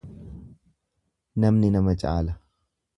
[1.45, 2.39] Namni nama caala.